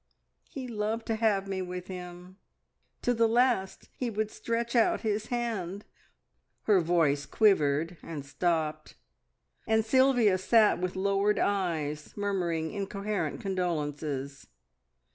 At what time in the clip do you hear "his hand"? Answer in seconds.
5.01-5.85